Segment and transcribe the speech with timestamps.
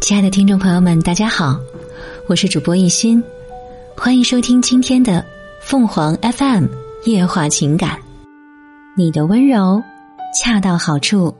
[0.00, 1.58] 亲爱的听众朋友们，大家好，
[2.26, 3.22] 我是主播一心，
[3.96, 5.24] 欢迎收听今天的
[5.60, 6.66] 凤凰 FM
[7.04, 7.98] 夜话情感。
[8.96, 9.82] 你的温柔
[10.32, 11.34] 恰到好处，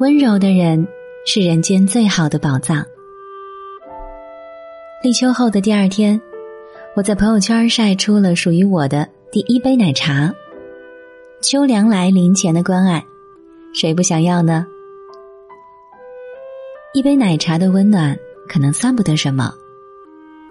[0.00, 0.86] 温柔的人
[1.24, 2.84] 是人间最好的宝藏。
[5.02, 6.20] 立秋后的第二天，
[6.94, 10.34] 我在朋友圈晒出了属于我的第一杯奶茶。
[11.40, 13.02] 秋凉来临前的关爱，
[13.72, 14.66] 谁不想要呢？
[16.92, 18.18] 一杯奶茶的温暖
[18.48, 19.54] 可能算不得什么，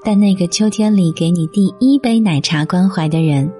[0.06, 3.52] 但那个秋天里给你第一杯奶茶关怀的人，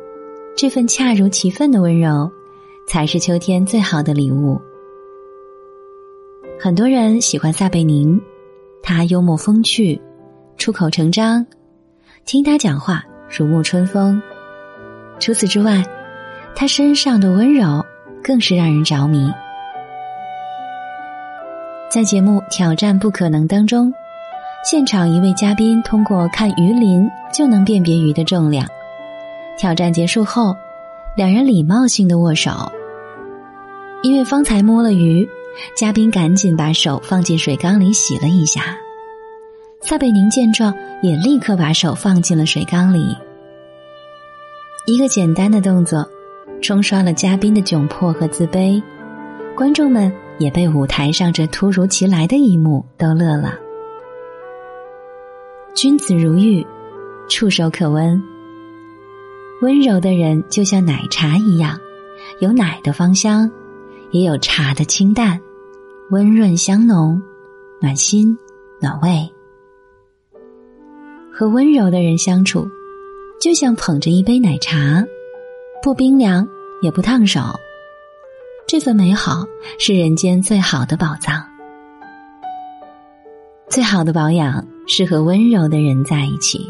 [0.56, 2.32] 这份恰如其分的温柔，
[2.88, 4.62] 才是秋天最好的礼物。
[6.58, 8.22] 很多人喜欢撒贝宁，
[8.82, 10.00] 他幽默风趣，
[10.56, 11.46] 出口成章，
[12.24, 14.22] 听他讲话如沐春风。
[15.20, 15.84] 除此之外，
[16.56, 17.86] 他身上的温柔
[18.24, 19.30] 更是让人着迷。
[21.90, 23.92] 在节目《挑战不可能》当中，
[24.64, 28.64] 现场一位嘉宾通过看鱼鳞就能辨别鱼的重量。
[29.58, 30.56] 挑战结束后，
[31.18, 32.52] 两人礼貌性的握手。
[34.04, 35.28] 因为方才摸了鱼，
[35.76, 38.78] 嘉宾赶紧把手放进水缸里洗了一下。
[39.82, 43.18] 撒贝宁见状，也立刻把手放进了水缸里。
[44.86, 46.08] 一个简单的动作，
[46.62, 48.80] 冲刷了嘉宾的窘迫和自卑。
[49.56, 50.14] 观众们。
[50.40, 53.60] 也被舞台上这突如其来的一幕逗乐了。
[55.76, 56.66] 君子如玉，
[57.30, 58.22] 触手可温。
[59.62, 61.78] 温柔的人就像奶茶一样，
[62.40, 63.52] 有奶的芳香，
[64.12, 65.40] 也有茶的清淡，
[66.10, 67.22] 温润香浓，
[67.82, 68.38] 暖心
[68.82, 69.30] 暖胃。
[71.32, 72.68] 和温柔的人相处，
[73.40, 75.06] 就像捧着一杯奶茶，
[75.84, 76.48] 不冰凉
[76.82, 77.42] 也不烫手。
[78.72, 79.48] 这份美好
[79.80, 81.44] 是人间最好的宝藏。
[83.68, 86.68] 最好的保养是和温柔的人在一起。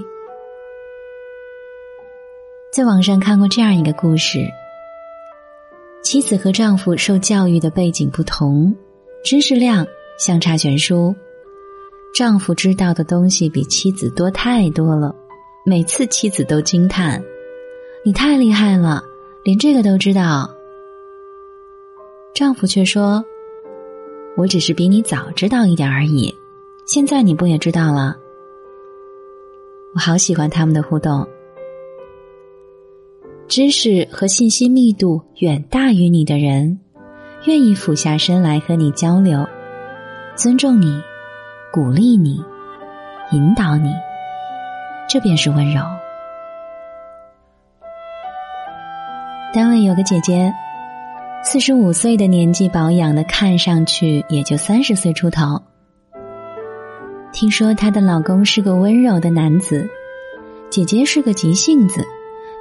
[2.72, 4.40] 在网上看过这样一个故事：
[6.02, 8.74] 妻子和丈夫受教育的背景不同，
[9.22, 9.86] 知识量
[10.18, 11.14] 相差悬殊。
[12.18, 15.14] 丈夫知道的东西比妻子多太多了，
[15.66, 17.22] 每次妻子都惊叹
[18.06, 19.04] ：“你太厉害了，
[19.44, 20.50] 连这个都知道。”
[22.34, 23.24] 丈夫却说
[24.38, 26.34] ：“我只是比你早知道一点而已，
[26.88, 28.16] 现在你不也知道了？”
[29.94, 31.28] 我好喜欢他们的互动，
[33.48, 36.80] 知识和信息密度远大于你的人，
[37.46, 39.46] 愿意俯下身来和你交流，
[40.36, 41.02] 尊重你，
[41.74, 42.42] 鼓励你，
[43.32, 43.92] 引导你，
[45.10, 45.82] 这便是温柔。
[49.54, 50.54] 单位有个姐姐。
[51.42, 55.62] 四十五岁的年纪保养的，看上去也就三十岁出头。
[57.32, 59.88] 听说她的老公是个温柔的男子，
[60.70, 62.06] 姐姐是个急性子，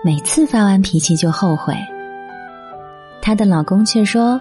[0.05, 1.75] 每次发完脾气就后悔。
[3.21, 4.41] 她的老公却说：“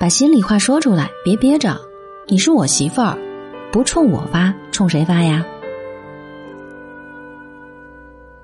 [0.00, 1.78] 把心里话说出来，别憋着。
[2.28, 3.18] 你是我媳妇儿，
[3.70, 5.44] 不冲我发，冲谁发呀？”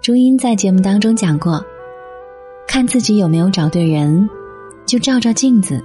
[0.02, 1.64] 朱茵在节目当中讲过，
[2.68, 4.28] 看自己有没有找对人。
[4.86, 5.82] 就照照镜子，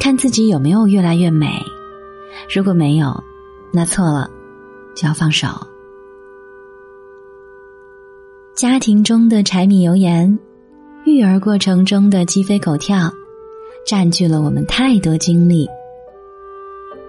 [0.00, 1.48] 看自己有没有越来越美。
[2.54, 3.22] 如果没有，
[3.72, 4.30] 那错了，
[4.94, 5.48] 就要放手。
[8.54, 10.38] 家庭中的柴米油盐，
[11.04, 13.12] 育儿过程中的鸡飞狗跳，
[13.86, 15.68] 占据了我们太多精力。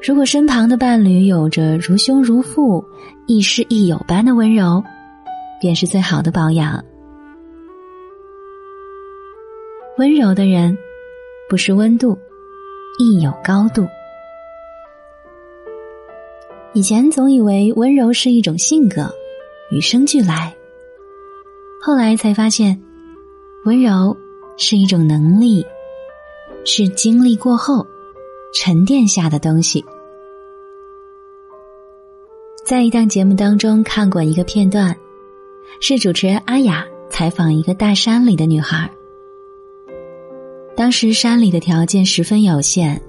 [0.05, 2.83] 如果身旁的伴侣有着如兄如父、
[3.27, 4.83] 亦师亦友般的温柔，
[5.61, 6.83] 便是最好的保养。
[9.95, 10.75] 温柔的人，
[11.47, 12.17] 不是温度，
[12.97, 13.87] 亦有高度。
[16.73, 19.13] 以前总以为温柔是一种性格，
[19.69, 20.55] 与生俱来。
[21.79, 22.81] 后来才发现，
[23.65, 24.17] 温柔
[24.57, 25.63] 是一种能力，
[26.65, 27.85] 是经历过后
[28.51, 29.85] 沉淀下的东西。
[32.65, 34.97] 在一档节目当中看过一个片段，
[35.79, 38.89] 是主持人阿雅采访一个大山里的女孩。
[40.75, 42.99] 当时山里的条件十分有限，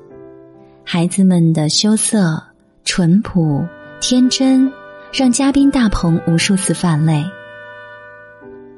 [0.85, 2.43] 孩子们的羞涩、
[2.85, 3.67] 淳朴、
[4.03, 4.71] 天真，
[5.11, 7.25] 让嘉宾大鹏无数次泛泪。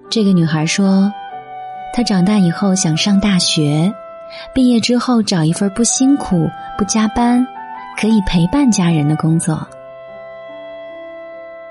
[0.09, 1.13] 这个女孩说
[1.93, 3.93] ：“她长大以后想上大学，
[4.55, 6.49] 毕业之后找一份不辛苦、
[6.79, 7.45] 不加班、
[8.01, 9.67] 可以陪伴家人的工作。”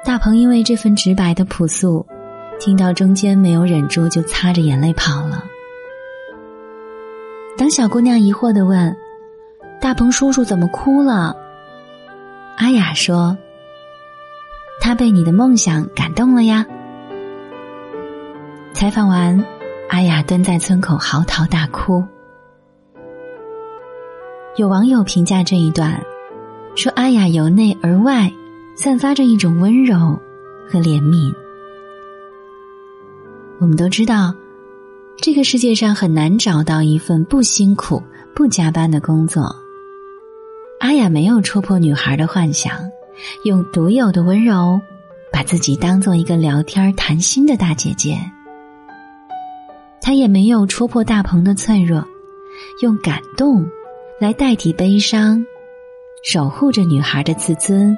[0.04, 2.06] 大鹏因为这份直白的朴素，
[2.60, 5.46] 听到中间没有忍住，就擦着眼泪跑了。
[7.58, 8.96] 当小姑娘疑惑的问
[9.80, 11.36] ：“大鹏叔叔怎么哭了？”
[12.58, 13.38] 阿雅说
[14.82, 16.66] ：“他被你的梦想感动了呀。”
[18.74, 19.46] 采访完，
[19.90, 22.04] 阿雅蹲在村口嚎啕大哭。
[24.58, 26.04] 有网友评价这一段，
[26.76, 28.30] 说阿雅由内而外
[28.76, 29.98] 散发着一种温柔
[30.70, 31.34] 和怜悯。
[33.60, 34.34] 我们都知道，
[35.22, 38.02] 这个世界上很难找到一份不辛苦、
[38.36, 39.56] 不加班的工作。
[40.80, 42.92] 阿雅没有戳破女孩的幻想，
[43.44, 44.80] 用独有的温柔，
[45.32, 48.20] 把自己当做一个聊天谈心的大姐姐。
[50.02, 52.06] 她也没有戳破大鹏的脆弱，
[52.82, 53.66] 用感动。
[54.18, 55.46] 来代替悲伤，
[56.24, 57.98] 守护着女孩的自尊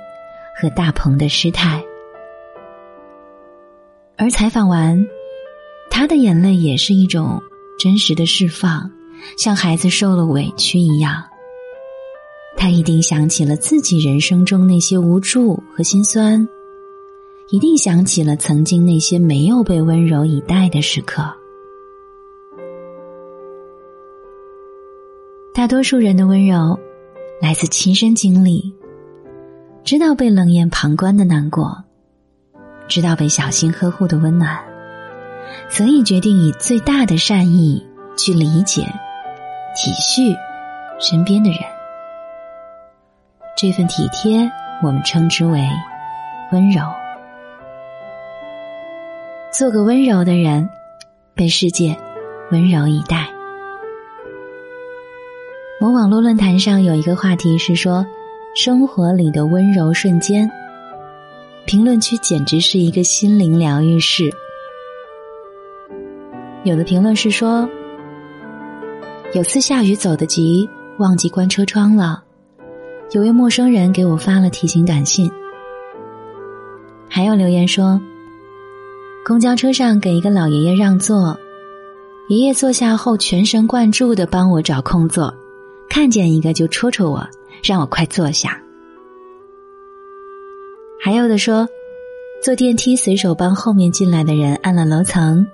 [0.59, 1.79] 和大鹏的失态。
[4.17, 5.05] 而采访完，
[5.97, 7.41] 他的眼泪也是一种
[7.79, 8.91] 真实的释放，
[9.35, 11.23] 像孩子受了委屈一样。
[12.55, 16.47] 他一定想起了自己人生中那些无助和心酸，
[17.49, 21.23] 一定想起了曾经那些没有被温柔以待的时刻。
[25.51, 26.77] 大多数人的温柔，
[27.41, 28.71] 来自亲身经历，
[29.83, 31.75] 知道被冷眼旁观的难过，
[32.87, 34.63] 知道被小心呵护的温暖，
[35.69, 37.85] 所以决定以最大的善意
[38.17, 38.81] 去理解、
[39.75, 40.35] 体恤
[40.99, 41.59] 身边的人。
[43.55, 44.49] 这份体贴，
[44.83, 45.67] 我们称之为
[46.51, 46.81] 温柔。
[49.51, 50.69] 做个温柔的人，
[51.33, 51.97] 被世界
[52.51, 53.27] 温柔以待。
[55.79, 58.05] 某网络论坛上有一个话题是说，
[58.55, 60.49] 生活里的温柔瞬间。
[61.65, 64.31] 评论区简直是一个心灵疗愈室。
[66.67, 67.67] 有的评论是说，
[69.33, 70.69] 有次下雨走得急，
[70.99, 72.21] 忘记关车窗了，
[73.11, 75.31] 有位陌生人给我发了提醒短信。
[77.07, 78.01] 还有留言说，
[79.25, 81.39] 公交车上给一个老爷爷让座，
[82.27, 85.33] 爷爷坐下后全神贯注的帮我找空座。
[85.87, 87.25] 看见一个就戳戳我，
[87.63, 88.61] 让我快坐下。
[90.99, 91.65] 还有的说，
[92.43, 95.47] 坐电梯随手帮后面进来的人按了楼层，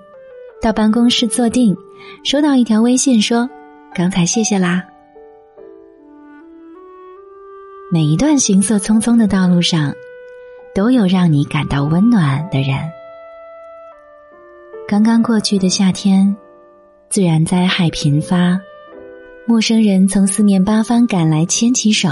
[0.64, 1.76] 到办公室坐定，
[2.24, 3.50] 收到一条微信说
[3.94, 4.82] ：“刚才谢谢啦。”
[7.92, 9.92] 每一段行色匆匆的道路上，
[10.74, 12.78] 都有让你感到温暖的人。
[14.88, 16.34] 刚刚过去的夏天，
[17.10, 18.58] 自然灾害频发。
[19.46, 22.08] 陌生人从四面八方赶来，牵起手，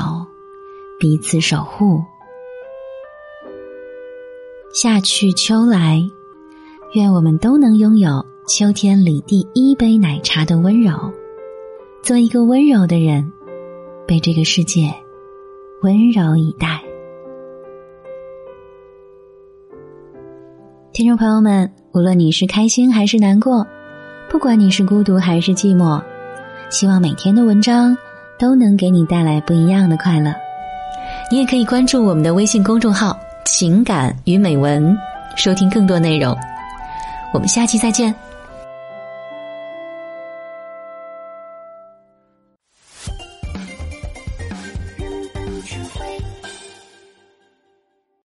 [1.00, 2.04] 彼此守护。
[4.74, 6.02] 夏去秋来，
[6.92, 11.12] 愿我们都能拥有秋天里第一杯奶茶的温柔，
[12.02, 13.32] 做一个温柔的人，
[14.04, 14.92] 被这个世界
[15.82, 16.82] 温柔以待。
[20.92, 23.64] 听众朋友们，无论你是开心还是难过，
[24.28, 26.02] 不管你是孤独还是寂寞。
[26.68, 27.96] 希望每天的文章
[28.40, 30.34] 都能给你带来不一样的快乐。
[31.30, 33.16] 你也可以关注我们的微信公众号
[33.46, 34.98] “情感与美文”，
[35.36, 36.36] 收听更多内容。
[37.32, 38.12] 我们下期再见。